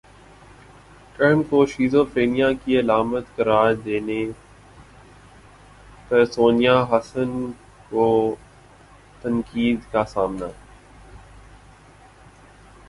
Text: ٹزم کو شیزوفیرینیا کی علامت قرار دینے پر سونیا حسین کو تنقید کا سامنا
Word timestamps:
ٹزم 1.15 1.41
کو 1.43 1.65
شیزوفیرینیا 1.65 2.47
کی 2.63 2.79
علامت 2.79 3.25
قرار 3.35 3.73
دینے 3.85 4.23
پر 6.09 6.25
سونیا 6.25 6.75
حسین 6.91 7.51
کو 7.89 8.05
تنقید 9.21 9.91
کا 9.91 10.05
سامنا 10.05 10.47